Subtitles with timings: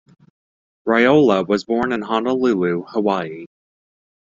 [0.87, 3.45] Raiola was born in Honolulu, Hawaii.